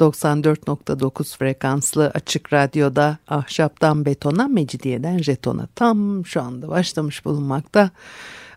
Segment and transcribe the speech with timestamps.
[0.00, 7.90] 94.9 frekanslı açık radyoda ahşaptan betona, mecidiyeden jetona tam şu anda başlamış bulunmakta.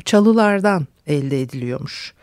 [0.04, 2.14] çalılardan elde ediliyormuş.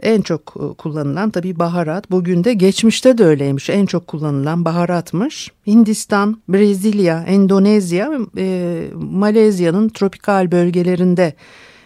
[0.00, 2.10] En çok e, kullanılan tabii baharat.
[2.10, 3.70] Bugün de geçmişte de öyleymiş.
[3.70, 5.52] En çok kullanılan baharatmış.
[5.66, 11.34] Hindistan, Brezilya, Endonezya ve e, Malezya'nın tropikal bölgelerinde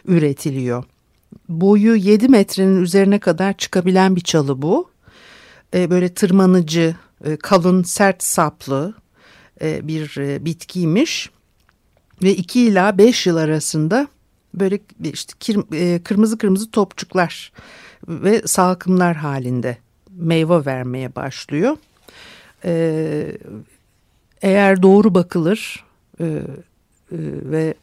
[0.07, 0.85] üretiliyor.
[1.49, 4.91] Boyu 7 metrenin üzerine kadar çıkabilen bir çalı bu.
[5.75, 6.97] E, böyle tırmanıcı,
[7.43, 9.02] kalın, sert saplı
[9.61, 11.31] e, bir e, bitkiymiş.
[12.23, 14.09] Ve 2 ila 5 yıl arasında
[14.55, 14.79] böyle
[15.13, 17.53] işte e, kırmızı kırmızı topçuklar
[18.09, 19.77] ve salkımlar halinde
[20.11, 21.77] meyve vermeye başlıyor.
[24.43, 25.85] Eğer doğru bakılır
[27.13, 27.75] ve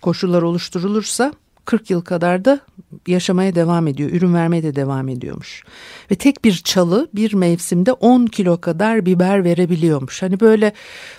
[0.00, 1.32] koşullar oluşturulursa
[1.66, 2.60] 40 yıl kadar da
[3.06, 4.10] yaşamaya devam ediyor.
[4.10, 5.64] Ürün vermeye de devam ediyormuş.
[6.10, 10.22] Ve tek bir çalı bir mevsimde 10 kilo kadar biber verebiliyormuş.
[10.22, 10.72] Hani böyle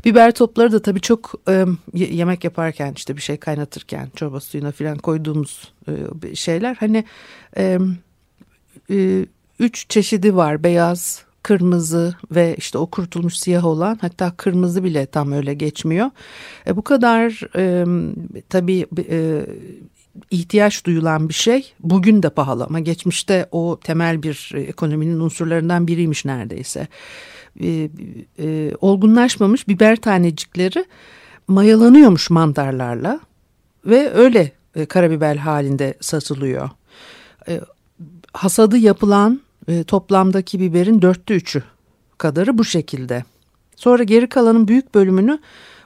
[0.06, 4.98] biber topları da tabii çok e, yemek yaparken işte bir şey kaynatırken çorba suyuna falan
[4.98, 6.76] koyduğumuz e, şeyler.
[6.76, 7.06] Hani
[7.58, 7.80] e,
[8.92, 9.26] e,
[9.60, 15.32] üç çeşidi var beyaz, kırmızı ve işte o kurutulmuş siyah olan hatta kırmızı bile tam
[15.32, 16.10] öyle geçmiyor.
[16.68, 17.86] E, bu kadar e,
[18.50, 19.46] tabii e,
[20.32, 25.88] ihtiyaç duyulan bir şey bugün de pahalı ama geçmişte o temel bir e, ekonominin unsurlarından
[25.88, 26.88] biriymiş neredeyse.
[27.64, 27.90] E,
[28.40, 30.86] e, olgunlaşmamış biber tanecikleri
[31.48, 33.20] mayalanıyormuş mantarlarla
[33.86, 36.70] ve öyle e, karabiber halinde satılıyor.
[37.48, 37.62] E,
[38.34, 41.64] hasadı yapılan e, toplamdaki biberin dörtte üçü
[42.18, 43.24] kadarı bu şekilde.
[43.76, 45.40] Sonra geri kalanın büyük bölümünü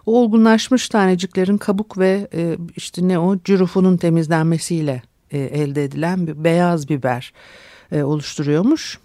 [0.06, 5.01] o olgunlaşmış taneciklerin kabuk ve e, işte ne o cürufunun temizlenmesiyle
[5.31, 7.34] e, elde edilen bir beyaz biber
[7.91, 9.00] e, oluşturuyormuş.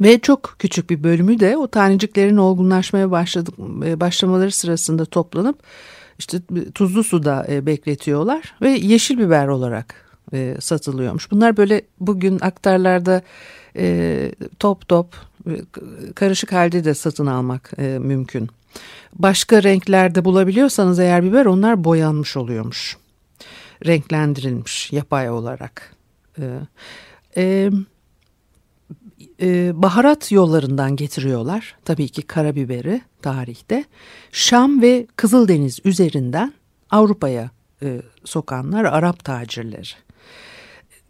[0.00, 5.58] Ve çok küçük bir bölümü de o taneciklerin olgunlaşmaya başladık, e, başlamaları sırasında toplanıp
[6.18, 6.38] işte
[6.74, 9.94] tuzlu suda e, bekletiyorlar ve yeşil biber olarak
[10.32, 11.30] e, satılıyormuş.
[11.30, 13.22] Bunlar böyle bugün aktarlarda
[14.58, 15.16] top top
[16.14, 18.50] karışık halde de satın almak mümkün.
[19.18, 22.96] Başka renklerde bulabiliyorsanız eğer biber onlar boyanmış oluyormuş.
[23.86, 25.96] Renklendirilmiş yapay olarak.
[26.38, 26.44] E,
[27.36, 27.70] e,
[29.40, 31.76] e, baharat yollarından getiriyorlar.
[31.84, 33.84] Tabii ki karabiberi tarihte.
[34.32, 36.52] Şam ve Kızıldeniz üzerinden
[36.90, 37.50] Avrupa'ya
[37.82, 39.88] e, sokanlar Arap tacirleri.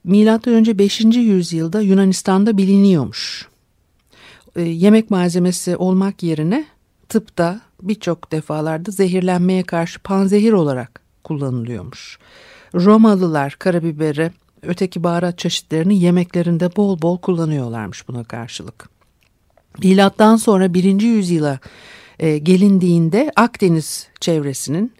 [0.04, 1.00] Milattan önce 5.
[1.04, 3.48] yüzyılda Yunanistan'da biliniyormuş.
[4.56, 6.64] E, yemek malzemesi olmak yerine
[7.08, 12.18] tıpta birçok defalarda zehirlenmeye karşı panzehir olarak kullanılıyormuş.
[12.74, 14.30] Romalılar karabiberi,
[14.62, 18.88] öteki baharat çeşitlerini yemeklerinde bol bol kullanıyorlarmış buna karşılık.
[19.82, 21.00] Milattan sonra 1.
[21.00, 21.58] yüzyıla
[22.18, 24.92] e, gelindiğinde Akdeniz çevresinin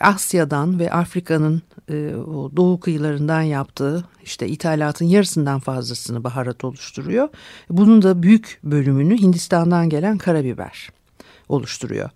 [0.00, 7.28] Asya'dan ve Afrika'nın e, o doğu kıyılarından yaptığı işte ithalatın yarısından fazlasını baharat oluşturuyor.
[7.70, 10.97] Bunun da büyük bölümünü Hindistan'dan gelen karabiber
[11.48, 12.10] oluştururuyor.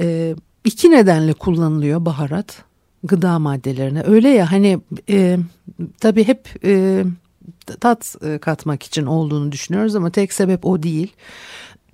[0.00, 0.34] E,
[0.64, 2.64] iki nedenle kullanılıyor baharat
[3.04, 4.02] gıda maddelerine.
[4.06, 5.38] Öyle ya hani e,
[6.00, 7.04] tabii hep e,
[7.80, 11.12] tat e, katmak için olduğunu düşünüyoruz ama tek sebep o değil.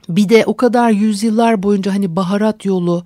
[0.09, 3.05] Bir de o kadar yüzyıllar boyunca hani baharat yolu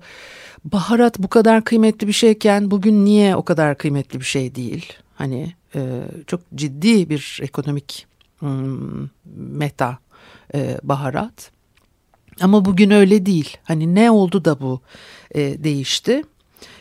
[0.63, 4.93] baharat bu kadar kıymetli bir şeyken bugün niye o kadar kıymetli bir şey değil?
[5.15, 8.07] Hani e, çok ciddi bir ekonomik
[8.39, 9.97] hmm, meta
[10.55, 11.51] e, baharat.
[12.41, 13.57] Ama bugün öyle değil.
[13.63, 14.81] Hani ne oldu da bu
[15.31, 16.23] e, değişti?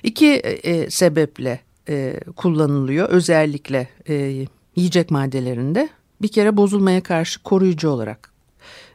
[0.02, 4.46] İki e, sebeple e, kullanılıyor özellikle e,
[4.76, 5.88] yiyecek maddelerinde.
[6.22, 8.32] Bir kere bozulmaya karşı koruyucu olarak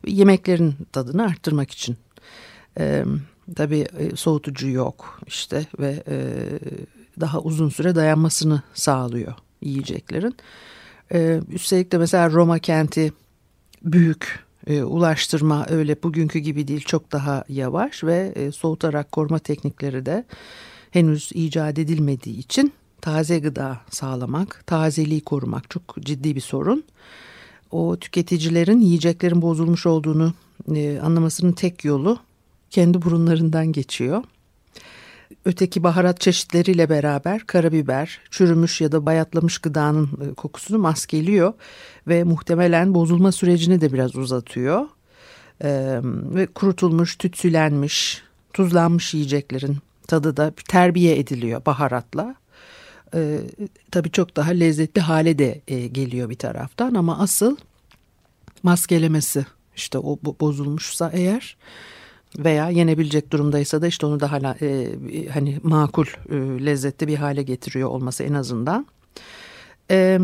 [0.07, 1.97] yemeklerin tadını arttırmak için.
[2.79, 3.03] E,
[3.55, 6.17] tabii e, soğutucu yok işte ve e,
[7.19, 10.35] daha uzun süre dayanmasını sağlıyor yiyeceklerin.
[11.13, 13.13] E, üstelik de mesela Roma kenti
[13.83, 20.05] büyük e, ulaştırma öyle bugünkü gibi değil çok daha yavaş ve e, soğutarak koruma teknikleri
[20.05, 20.25] de
[20.91, 26.83] henüz icat edilmediği için taze gıda sağlamak, tazeliği korumak çok ciddi bir sorun.
[27.71, 30.33] O tüketicilerin yiyeceklerin bozulmuş olduğunu
[30.75, 32.17] e, anlamasının tek yolu
[32.69, 34.23] kendi burunlarından geçiyor.
[35.45, 41.53] Öteki baharat çeşitleriyle beraber karabiber, çürümüş ya da bayatlamış gıdanın e, kokusunu maskeliyor
[42.07, 44.85] ve muhtemelen bozulma sürecini de biraz uzatıyor.
[45.63, 49.77] Ee, ve kurutulmuş, tütsülenmiş, tuzlanmış yiyeceklerin
[50.07, 52.35] tadı da terbiye ediliyor baharatla.
[53.15, 53.39] Ee,
[53.91, 57.57] tabii çok daha lezzetli hale de e, geliyor bir taraftan ama asıl
[58.63, 59.45] maskelemesi
[59.75, 61.57] işte o bozulmuşsa eğer
[62.39, 64.95] veya yenebilecek durumdaysa da işte onu daha e,
[65.33, 66.35] hani makul e,
[66.65, 68.87] lezzetli bir hale getiriyor olması en azından.
[69.91, 70.19] E,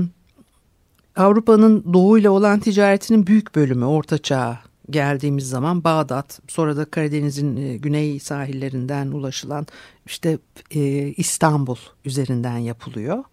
[1.15, 4.59] Avrupa'nın doğuyla olan ticaretinin büyük bölümü Orta Çağ
[4.89, 9.67] geldiğimiz zaman Bağdat sonra da Karadeniz'in e, güney sahillerinden ulaşılan
[10.05, 10.37] işte
[10.75, 10.79] e,
[11.17, 13.23] İstanbul üzerinden yapılıyor.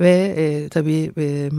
[0.00, 1.50] Ve e, tabii e,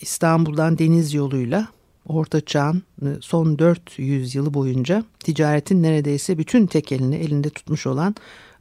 [0.00, 1.68] İstanbul'dan deniz yoluyla
[2.08, 8.14] Orta Çağ'ın e, son 400 yılı boyunca ticaretin neredeyse bütün tekelini elinde tutmuş olan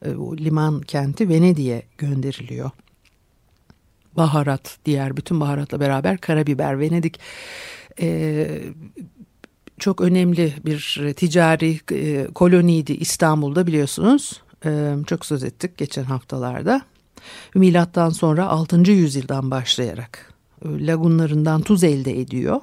[0.05, 0.09] e,
[0.45, 2.71] liman kenti Venedik'e gönderiliyor.
[4.17, 7.19] Baharat, diğer bütün baharatla beraber karabiber, Venedik
[8.01, 8.47] e,
[9.79, 11.79] çok önemli bir ticari
[12.33, 14.41] koloniydi İstanbul'da biliyorsunuz.
[15.07, 16.81] Çok söz ettik geçen haftalarda.
[17.55, 18.91] Milattan sonra 6.
[18.91, 20.33] yüzyıldan başlayarak
[20.65, 22.61] lagunlarından tuz elde ediyor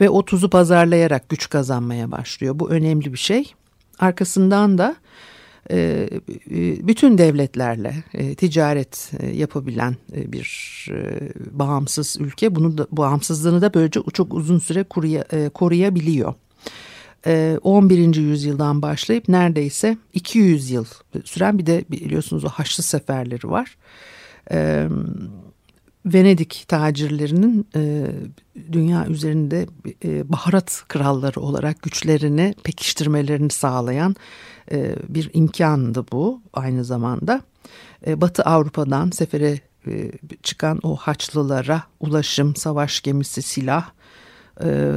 [0.00, 2.58] ve o tuzu pazarlayarak güç kazanmaya başlıyor.
[2.58, 3.54] Bu önemli bir şey.
[3.98, 4.96] Arkasından da
[5.70, 6.08] e,
[6.50, 10.86] e, bütün devletlerle e, ticaret yapabilen bir
[11.50, 14.84] bağımsız ülke bunu da bağımsızlığını da böylece çok uzun süre
[15.48, 16.34] koruyabiliyor.
[17.62, 18.14] 11.
[18.14, 20.84] yüzyıldan başlayıp neredeyse 200 yıl
[21.24, 23.76] süren bir de biliyorsunuz o Haçlı seferleri var.
[26.06, 28.06] Venedik tacirlerinin e,
[28.72, 29.66] dünya üzerinde
[30.04, 34.16] e, baharat kralları olarak güçlerini pekiştirmelerini sağlayan
[34.72, 37.40] e, bir imkandı bu aynı zamanda.
[38.06, 43.90] E, Batı Avrupa'dan sefere e, çıkan o Haçlılara ulaşım, savaş gemisi, silah,
[44.64, 44.92] e,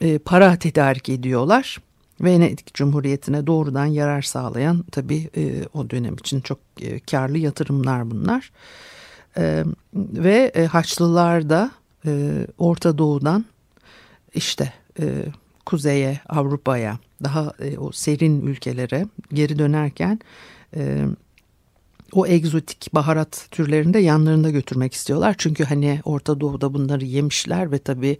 [0.00, 1.78] e, para tedarik ediyorlar.
[2.20, 8.50] Venedik Cumhuriyeti'ne doğrudan yarar sağlayan tabii e, o dönem için çok e, karlı yatırımlar bunlar.
[8.52, 8.95] E,
[9.94, 11.70] ve e, Haçlılar da
[12.06, 13.44] e, Orta Doğu'dan
[14.34, 15.04] işte e,
[15.66, 20.20] kuzeye, Avrupa'ya, daha o serin ülkelere geri dönerken
[22.12, 25.34] o egzotik baharat türlerini de yanlarında götürmek istiyorlar.
[25.38, 28.18] Çünkü hani Orta Doğu'da bunları yemişler ve tabii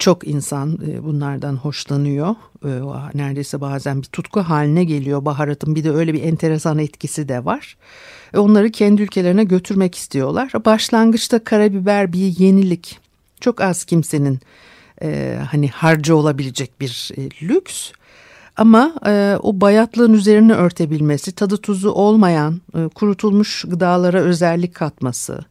[0.00, 2.34] çok insan e, bunlardan hoşlanıyor.
[2.64, 2.70] E,
[3.14, 5.74] neredeyse bazen bir tutku haline geliyor baharatın.
[5.74, 7.76] Bir de öyle bir enteresan etkisi de var.
[8.34, 10.52] E, onları kendi ülkelerine götürmek istiyorlar.
[10.64, 12.98] Başlangıçta karabiber bir yenilik.
[13.40, 14.40] Çok az kimsenin
[15.50, 17.10] hani harcı olabilecek bir
[17.42, 17.92] lüks.
[18.56, 25.44] Ama e, o bayatlığın üzerine örtebilmesi, tadı tuzu olmayan e, kurutulmuş gıdalara özellik katması,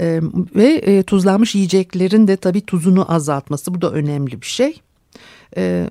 [0.00, 0.20] e,
[0.56, 4.80] ve e, tuzlanmış yiyeceklerin de tabii tuzunu azaltması bu da önemli bir şey.
[5.56, 5.90] E,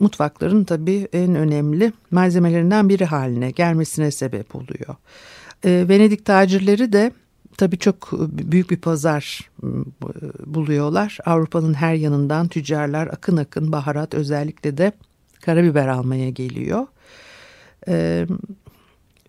[0.00, 4.96] mutfakların tabii en önemli malzemelerinden biri haline gelmesine sebep oluyor.
[5.64, 7.12] E, Venedik tacirleri de
[7.56, 9.50] tabii çok büyük bir pazar
[10.46, 11.18] buluyorlar.
[11.24, 14.92] Avrupa'nın her yanından tüccarlar akın akın baharat özellikle de
[15.40, 16.86] karabiber almaya geliyor.
[17.88, 18.26] E,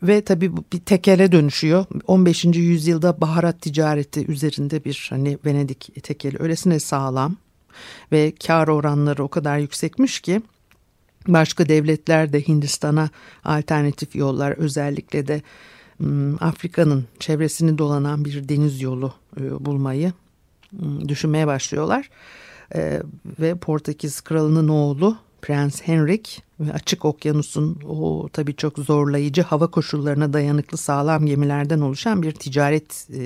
[0.03, 1.86] ve tabii bir tekele dönüşüyor.
[2.07, 2.45] 15.
[2.45, 7.36] yüzyılda baharat ticareti üzerinde bir hani Venedik tekeli öylesine sağlam
[8.12, 10.41] ve kar oranları o kadar yüksekmiş ki
[11.27, 13.10] başka devletler de Hindistan'a
[13.43, 15.41] alternatif yollar özellikle de
[16.39, 19.13] Afrika'nın çevresini dolanan bir deniz yolu
[19.60, 20.13] bulmayı
[21.07, 22.10] düşünmeye başlıyorlar.
[23.39, 30.33] Ve Portekiz kralının oğlu Prens Henrik ve açık okyanusun o tabii çok zorlayıcı hava koşullarına
[30.33, 33.21] dayanıklı sağlam gemilerden oluşan bir ticaret e,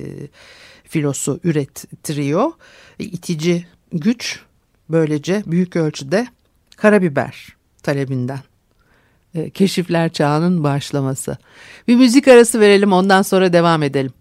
[0.84, 2.52] filosu ürettiriyor.
[3.00, 4.40] E, itici güç
[4.90, 6.28] böylece büyük ölçüde
[6.78, 8.40] karabiber talebinden.
[9.36, 11.38] E, keşifler çağının başlaması.
[11.88, 14.14] Bir müzik arası verelim ondan sonra devam edelim.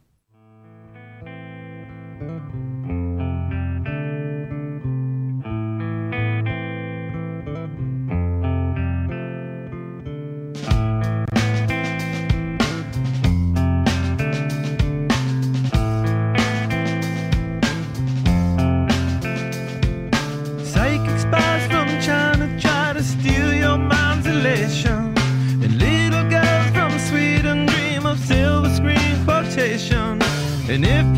[30.76, 31.15] And if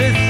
[0.00, 0.29] this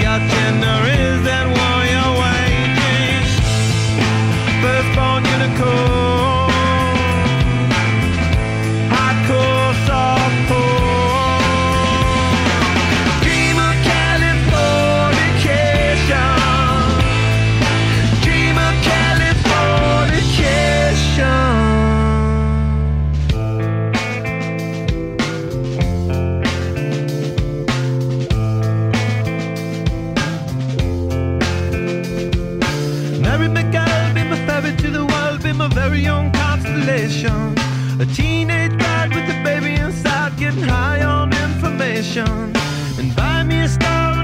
[43.82, 44.19] Stop.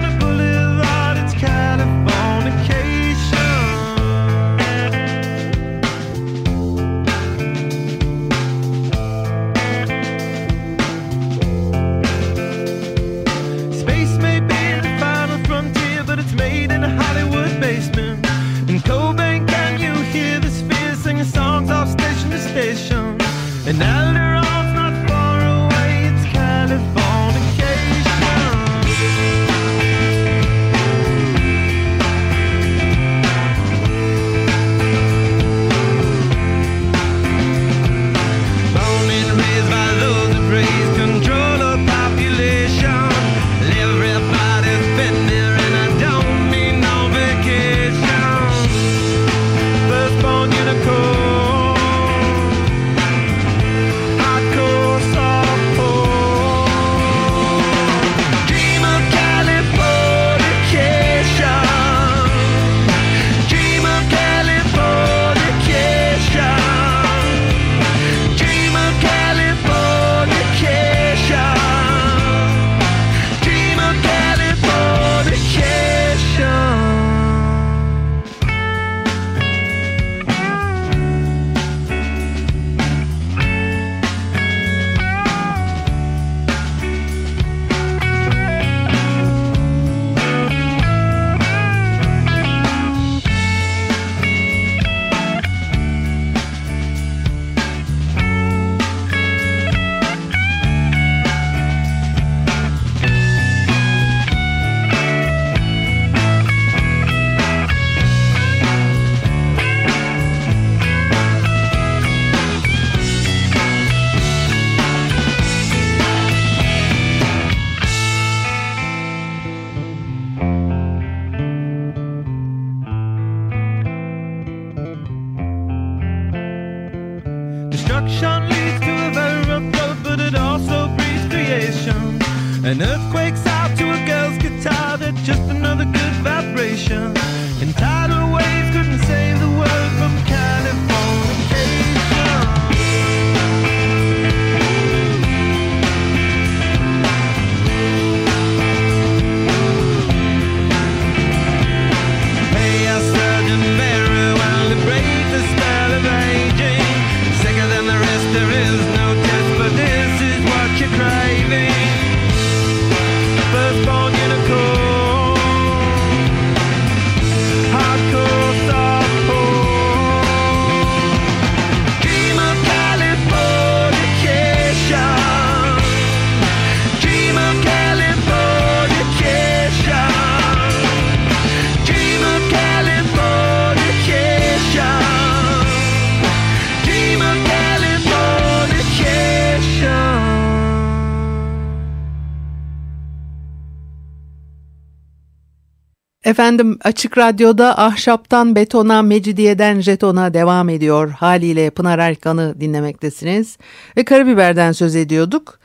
[196.36, 201.10] Efendim Açık Radyo'da ahşaptan betona, mecidiyeden jetona devam ediyor.
[201.10, 203.58] Haliyle Pınar Erkan'ı dinlemektesiniz.
[203.96, 205.58] Ve karabiberden söz ediyorduk.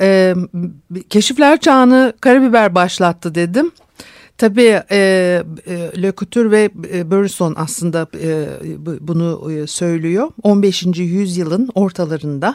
[0.00, 0.34] Ee,
[1.10, 3.70] keşifler çağını karabiber başlattı dedim.
[4.38, 4.98] Tabii e,
[5.66, 8.46] e, Le Couture ve e, Burson aslında e,
[8.86, 10.28] bu- bunu e, söylüyor.
[10.42, 10.82] 15.
[10.98, 12.54] yüzyılın ortalarında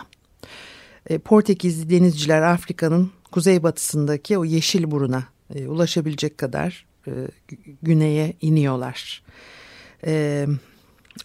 [1.10, 5.24] e, Portekizli denizciler Afrika'nın kuzeybatısındaki o yeşil buruna
[5.56, 7.12] e, ulaşabilecek kadar e,
[7.50, 9.24] gü- güneye iniyorlar.
[10.06, 10.46] E,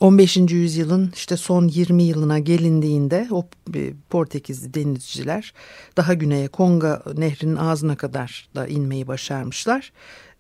[0.01, 0.37] 15.
[0.37, 5.55] yüzyılın işte son 20 yılına gelindiğinde o e, Portekizli denizciler
[5.97, 9.93] daha güneye Konga nehrinin ağzına kadar da inmeyi başarmışlar.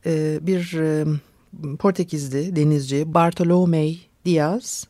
[0.06, 1.04] E, bir e,
[1.78, 4.86] Portekizli denizci Bartolomé Diaz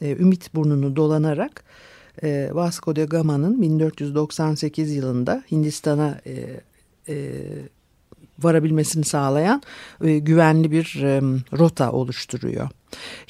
[0.00, 1.64] e, Ümit burnunu dolanarak
[2.22, 6.60] e, Vasco da Gama'nın 1498 yılında Hindistan'a e,
[7.08, 7.42] e,
[8.38, 9.62] varabilmesini sağlayan
[10.04, 10.94] e, güvenli bir
[11.58, 12.68] rota oluşturuyor.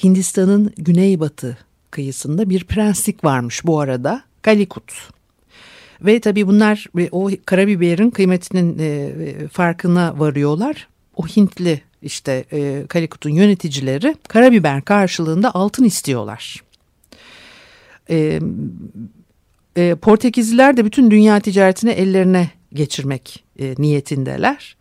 [0.04, 1.58] Hindistan'ın güneybatı
[1.90, 4.92] kıyısında bir prenslik varmış bu arada Kalikut.
[6.00, 10.88] Ve tabii bunlar e, o karabiberin kıymetinin e, farkına varıyorlar.
[11.16, 16.62] O Hintli işte e, Kalikut'un yöneticileri karabiber karşılığında altın istiyorlar.
[18.10, 18.40] E,
[20.02, 24.76] Portekizliler de bütün dünya ticaretini ellerine geçirmek e, niyetindeler.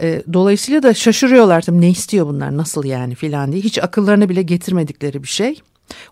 [0.00, 4.42] E, dolayısıyla da şaşırıyorlar tabii ne istiyor bunlar nasıl yani filan diye hiç akıllarına bile
[4.42, 5.60] getirmedikleri bir şey.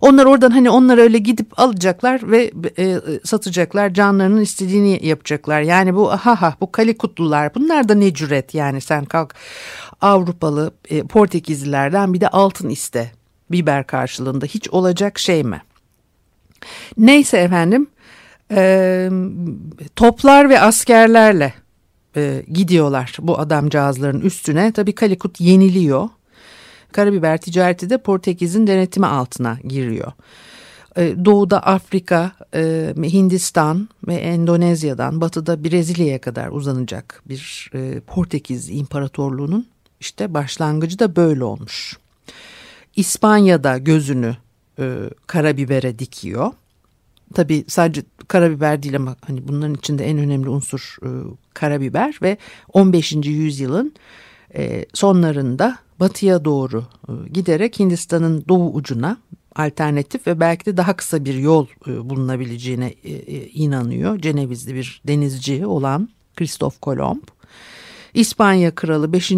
[0.01, 5.61] Onlar oradan hani onlar öyle gidip alacaklar ve e, satacaklar canlarının istediğini yapacaklar.
[5.61, 9.35] Yani bu ha ha bu kalikutlular bunlar da ne cüret yani sen kalk
[10.01, 13.11] Avrupalı e, Portekizlilerden bir de altın iste
[13.51, 15.63] biber karşılığında hiç olacak şey mi?
[16.99, 17.87] Neyse efendim
[18.51, 19.11] e,
[19.97, 21.55] toplar ve askerlerle
[22.17, 24.73] e, gidiyorlar bu adamcağızların üstüne.
[24.73, 26.09] Tabii Kalikut yeniliyor.
[26.93, 30.13] Karabiber ticareti de Portekiz'in denetimi altına giriyor.
[30.97, 39.67] E, doğuda Afrika, e, Hindistan ve Endonezya'dan batıda Brezilya'ya kadar uzanacak bir e, Portekiz İmparatorluğu'nun
[40.01, 41.99] işte başlangıcı da böyle olmuş.
[42.97, 44.37] İspanya'da gözünü
[44.79, 44.95] e,
[45.27, 46.53] karabibere dikiyor.
[47.35, 51.09] Tabii sadece karabiber değil ama hani bunların içinde en önemli unsur e,
[51.55, 52.37] karabiber ve
[52.73, 53.13] 15.
[53.13, 53.95] yüzyılın
[54.55, 59.17] e, sonlarında batıya doğru e, giderek Hindistan'ın doğu ucuna
[59.57, 62.93] alternatif ve belki de daha kısa bir yol bulunabileceğine
[63.55, 64.19] inanıyor.
[64.19, 67.23] Cenevizli bir denizci olan Kristof Kolomb.
[68.15, 69.33] İspanya Kralı 5.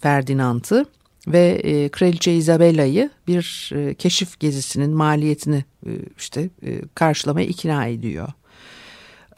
[0.00, 0.86] Ferdinand'ı
[1.26, 8.28] ve e, Kraliçe Isabella'yı bir e, keşif gezisinin maliyetini e, işte e, karşılamaya ikna ediyor.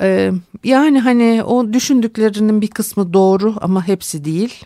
[0.00, 0.32] E,
[0.64, 4.64] yani hani o düşündüklerinin bir kısmı doğru ama hepsi değil.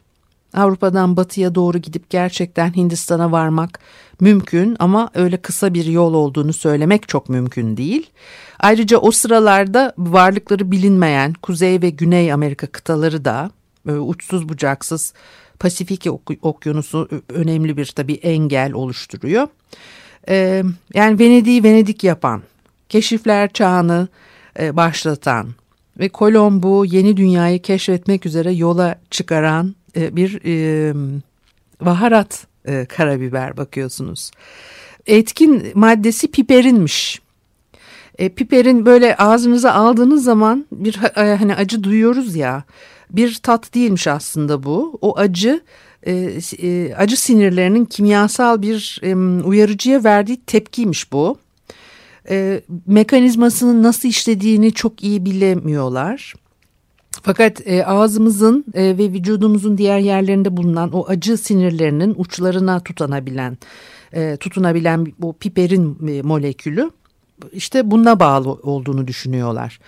[0.55, 3.79] Avrupa'dan batıya doğru gidip gerçekten Hindistan'a varmak
[4.21, 8.11] mümkün ama öyle kısa bir yol olduğunu söylemek çok mümkün değil.
[8.59, 13.51] Ayrıca o sıralarda varlıkları bilinmeyen Kuzey ve Güney Amerika kıtaları da
[13.89, 15.13] e, uçsuz bucaksız
[15.59, 19.49] Pasifik ok- okyanusu önemli bir tabii engel oluşturuyor.
[20.29, 20.63] E,
[20.95, 22.43] yani Venedik'i Venedik yapan,
[22.89, 24.09] keşifler çağını
[24.59, 25.49] e, başlatan
[25.99, 30.95] ve Kolombu yeni dünyayı keşfetmek üzere yola çıkaran e, bir e,
[31.81, 34.31] baharat e, karabiber bakıyorsunuz.
[35.07, 37.21] Etkin maddesi piperinmiş.
[38.19, 42.65] E, piperin böyle ağzınıza aldığınız zaman bir e, hani acı duyuyoruz ya
[43.11, 44.99] bir tat değilmiş aslında bu.
[45.01, 45.61] O acı
[46.07, 46.13] e,
[46.63, 51.39] e, acı sinirlerinin kimyasal bir e, uyarıcıya verdiği tepkiymiş bu.
[52.31, 56.35] E, mekanizmasının nasıl işlediğini çok iyi bilemiyorlar.
[57.23, 63.59] Fakat e, ağzımızın e, ve vücudumuzun diğer yerlerinde bulunan o acı sinirlerinin uçlarına tutanabilen,
[64.13, 66.91] e, tutunabilen bu piperin e, molekülü
[67.53, 69.81] işte buna bağlı olduğunu düşünüyorlar.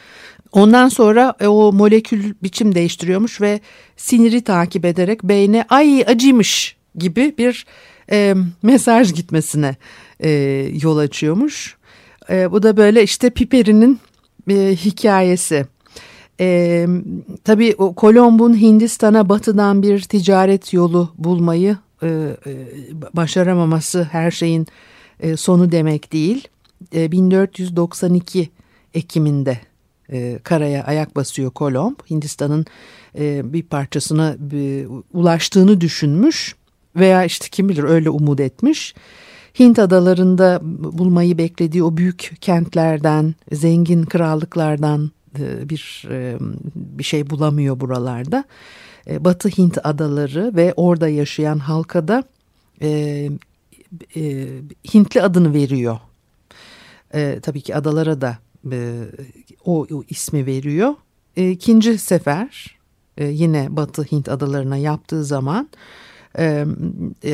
[0.53, 3.61] Ondan sonra e, o molekül biçim değiştiriyormuş ve
[3.97, 7.67] siniri takip ederek beyne ay acıymış gibi bir
[8.11, 9.77] e, mesaj gitmesine
[10.21, 10.31] e,
[10.83, 11.77] yol açıyormuş.
[12.31, 14.01] E, bu da böyle işte piperinin
[14.51, 15.67] e, hikayesi.
[16.41, 16.87] E,
[17.45, 22.67] tabii Kolomb'un Hindistan'a batıdan bir ticaret yolu bulmayı e, e,
[23.13, 24.67] başaramaması her şeyin
[25.21, 26.49] e, sonu demek değil.
[26.95, 28.51] E, 1492
[28.95, 29.59] Ekim'inde
[30.13, 31.97] e, karaya ayak basıyor Kolomb.
[32.11, 32.67] Hindistan'ın
[33.19, 36.57] e, bir parçasına e, ulaştığını düşünmüş
[36.97, 38.95] veya işte kim bilir öyle umut etmiş.
[39.59, 40.61] Hint adalarında
[40.99, 46.37] bulmayı beklediği o büyük kentlerden, zengin krallıklardan e, bir e,
[46.75, 48.45] bir şey bulamıyor buralarda.
[49.11, 52.25] E, Batı Hint adaları ve orada yaşayan halka da
[54.95, 55.99] Hintli adını veriyor.
[57.43, 58.39] Tabii ki adalara da
[59.65, 60.95] o, o ismi veriyor.
[61.37, 62.79] İkinci sefer
[63.21, 65.69] yine Batı Hint adalarına yaptığı zaman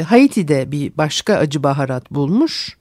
[0.04, 2.76] Haiti'de bir başka acı baharat bulmuş.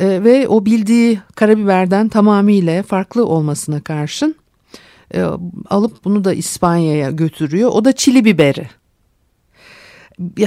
[0.00, 4.36] ve o bildiği karabiberden tamamıyla farklı olmasına karşın
[5.14, 5.22] e,
[5.70, 7.70] alıp bunu da İspanya'ya götürüyor.
[7.72, 8.68] O da çili biberi.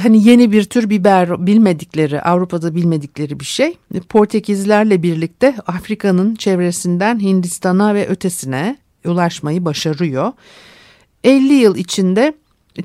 [0.01, 3.77] Hani yeni bir tür biber bilmedikleri Avrupa'da bilmedikleri bir şey.
[4.09, 10.31] Portekizlerle birlikte Afrika'nın çevresinden Hindistan'a ve ötesine ulaşmayı başarıyor.
[11.23, 12.33] 50 yıl içinde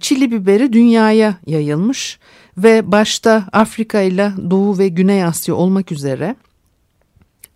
[0.00, 2.18] çili biberi dünyaya yayılmış
[2.58, 6.36] ve başta Afrika ile Doğu ve Güney Asya olmak üzere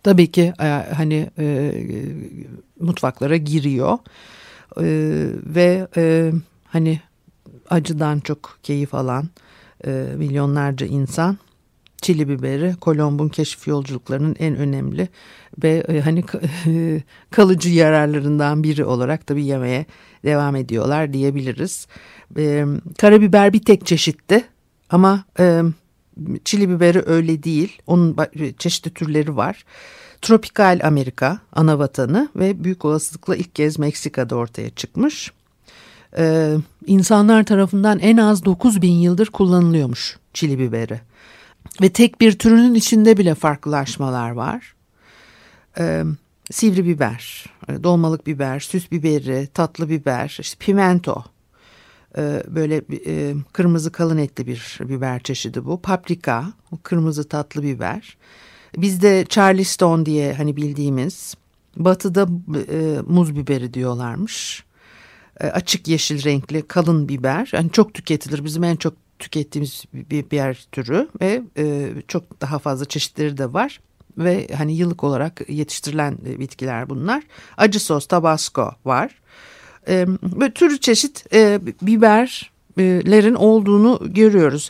[0.03, 1.73] tabii ki e, hani e,
[2.79, 3.97] mutfaklara giriyor
[4.77, 4.85] e,
[5.45, 6.31] ve e,
[6.67, 7.01] hani
[7.69, 9.29] acıdan çok keyif alan
[9.85, 11.37] e, milyonlarca insan
[12.01, 15.07] çili biberi Kolomb'un keşif yolculuklarının en önemli
[15.63, 16.23] ve e, hani
[17.31, 19.85] kalıcı yararlarından biri olarak tabii yemeye
[20.25, 21.87] devam ediyorlar diyebiliriz.
[22.37, 22.65] E,
[22.97, 24.43] karabiber bir tek çeşitti
[24.89, 25.61] ama e,
[26.45, 27.81] çili biberi öyle değil.
[27.87, 28.17] Onun
[28.57, 29.65] çeşitli türleri var.
[30.21, 35.31] Tropikal Amerika ana vatanı ve büyük olasılıkla ilk kez Meksika'da ortaya çıkmış.
[36.17, 40.99] Ee, insanlar tarafından en az 9 bin yıldır kullanılıyormuş çili biberi.
[41.81, 44.73] Ve tek bir türünün içinde bile farklılaşmalar var.
[45.79, 46.03] Ee,
[46.51, 47.45] sivri biber,
[47.83, 51.23] dolmalık biber, süs biberi, tatlı biber, işte pimento,
[52.17, 55.81] ee, böyle e, kırmızı kalın etli bir biber çeşidi bu.
[55.81, 58.17] Paprika, kırmızı tatlı biber.
[58.77, 61.35] Bizde Charleston diye hani bildiğimiz
[61.77, 62.27] batıda
[62.71, 64.63] e, muz biberi diyorlarmış.
[65.39, 67.49] E, açık yeşil renkli kalın biber.
[67.53, 68.45] Yani çok tüketilir.
[68.45, 73.79] Bizim en çok tükettiğimiz bir biber türü ve e, çok daha fazla çeşitleri de var.
[74.17, 77.23] Ve hani yıllık olarak yetiştirilen e, bitkiler bunlar.
[77.57, 79.21] Acı sos, tabasco var.
[79.87, 84.69] E, böyle çeşit e, biberlerin olduğunu görüyoruz.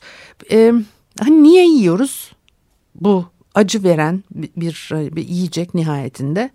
[0.52, 0.74] E,
[1.20, 2.32] hani niye yiyoruz
[2.96, 6.50] bu acı veren bir, bir yiyecek nihayetinde.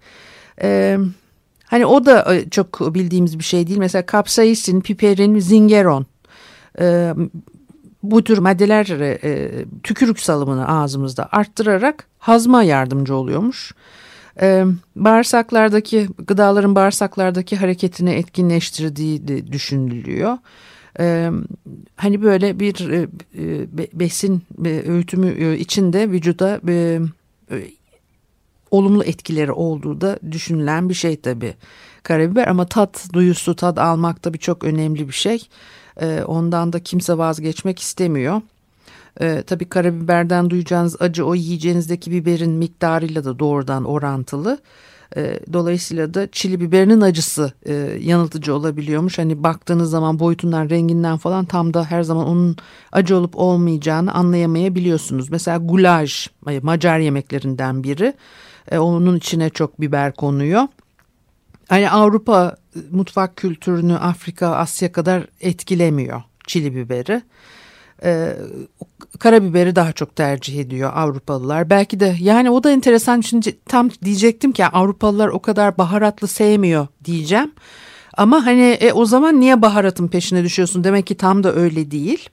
[0.62, 0.98] Ee,
[1.74, 3.78] hani o da e, çok bildiğimiz bir şey değil.
[3.78, 6.06] Mesela kapsaisin, piperin, zingeron.
[6.80, 7.14] Ee,
[8.02, 9.50] bu tür maddeler e,
[9.82, 13.74] tükürük salımını ağzımızda arttırarak hazma yardımcı oluyormuş.
[14.40, 14.64] Ee,
[14.96, 20.38] bağırsaklardaki gıdaların bağırsaklardaki hareketini etkinleştirdiği de düşünülüyor
[21.00, 21.30] e,
[21.96, 23.08] hani böyle bir e,
[23.92, 27.00] besin e, öğütümü içinde vücuda e,
[27.50, 27.56] e,
[28.74, 31.54] olumlu etkileri olduğu da düşünülen bir şey tabi
[32.02, 35.48] karabiber ama tat duyusu tat almak tabi çok önemli bir şey
[36.00, 38.40] e, ondan da kimse vazgeçmek istemiyor.
[39.20, 44.58] E, tabii karabiberden duyacağınız acı o yiyeceğinizdeki biberin miktarıyla da doğrudan orantılı.
[45.16, 49.18] E, dolayısıyla da çili biberinin acısı e, yanıltıcı olabiliyormuş.
[49.18, 52.56] Hani baktığınız zaman boyutundan, renginden falan tam da her zaman onun
[52.92, 55.30] acı olup olmayacağını anlayamayabiliyorsunuz.
[55.30, 56.28] Mesela gulaj,
[56.62, 58.14] Macar yemeklerinden biri.
[58.70, 60.62] E, onun içine çok biber konuyor.
[61.68, 62.56] Hani Avrupa
[62.90, 67.22] mutfak kültürünü Afrika, Asya kadar etkilemiyor çili biberi
[68.04, 68.36] e,
[69.18, 71.70] karabiberi daha çok tercih ediyor Avrupalılar.
[71.70, 76.86] Belki de yani o da enteresan şimdi tam diyecektim ki Avrupalılar o kadar baharatlı sevmiyor
[77.04, 77.52] diyeceğim.
[78.16, 82.28] Ama hani e, o zaman niye baharatın peşine düşüyorsun demek ki tam da öyle değil.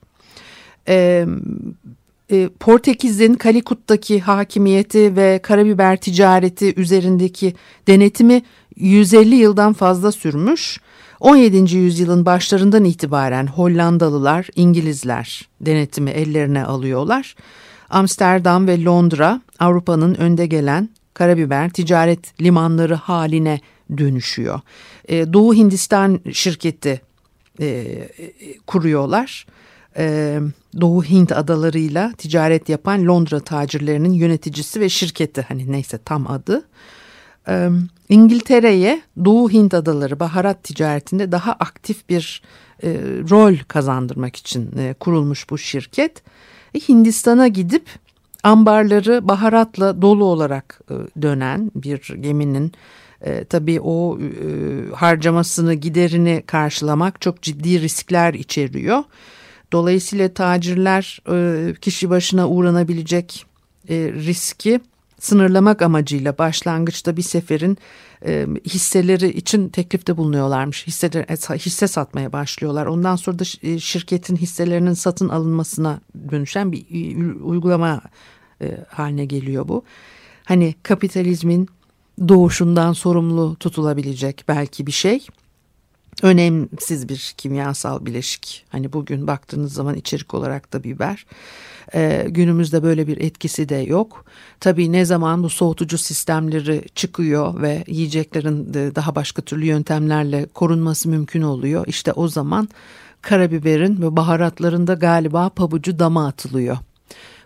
[0.88, 1.26] E,
[2.32, 7.54] e, Portekiz'in Kalikut'taki hakimiyeti ve karabiber ticareti üzerindeki
[7.86, 8.42] denetimi
[8.76, 10.80] 150 yıldan fazla sürmüş.
[11.20, 11.76] 17.
[11.76, 17.34] yüzyılın başlarından itibaren Hollandalılar, İngilizler denetimi ellerine alıyorlar.
[17.90, 23.60] Amsterdam ve Londra Avrupa'nın önde gelen karabiber ticaret limanları haline
[23.98, 24.60] dönüşüyor.
[25.08, 27.00] E, Doğu Hindistan şirketi
[27.60, 27.98] e,
[28.66, 29.46] kuruyorlar.
[29.96, 30.38] E,
[30.80, 36.62] Doğu Hint adalarıyla ticaret yapan Londra tacirlerinin yöneticisi ve şirketi hani neyse tam adı.
[37.48, 37.68] E,
[38.08, 42.42] İngiltere'ye Doğu Hint adaları baharat ticaretinde daha aktif bir
[42.82, 42.88] e,
[43.30, 46.22] rol kazandırmak için e, kurulmuş bu şirket.
[46.74, 47.86] E, Hindistan'a gidip
[48.42, 52.72] ambarları baharatla dolu olarak e, dönen bir geminin
[53.20, 59.04] e, tabii o e, harcamasını giderini karşılamak çok ciddi riskler içeriyor.
[59.72, 63.46] Dolayısıyla tacirler e, kişi başına uğranabilecek
[63.88, 64.80] e, riski
[65.20, 67.78] sınırlamak amacıyla başlangıçta bir seferin
[68.26, 70.86] e, hisseleri için teklifte bulunuyorlarmış.
[70.86, 71.24] Hisseler,
[71.58, 72.86] hisse satmaya başlıyorlar.
[72.86, 73.44] Ondan sonra da
[73.78, 76.84] şirketin hisselerinin satın alınmasına dönüşen bir
[77.40, 78.00] uygulama
[78.88, 79.84] haline geliyor bu.
[80.44, 81.68] Hani kapitalizmin
[82.28, 85.26] doğuşundan sorumlu tutulabilecek belki bir şey.
[86.22, 88.64] Önemsiz bir kimyasal bileşik.
[88.68, 91.26] Hani bugün baktığınız zaman içerik olarak da biber.
[91.94, 94.24] Ee, günümüzde böyle bir etkisi de yok.
[94.60, 101.42] Tabii ne zaman bu soğutucu sistemleri çıkıyor ve yiyeceklerin daha başka türlü yöntemlerle korunması mümkün
[101.42, 101.84] oluyor.
[101.86, 102.68] İşte o zaman
[103.22, 106.76] karabiberin ve baharatlarında galiba pabucu dama atılıyor.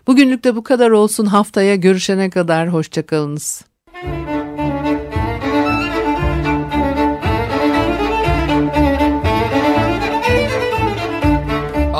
[0.07, 1.25] Bugünlük de bu kadar olsun.
[1.25, 3.63] Haftaya görüşene kadar hoşçakalınız.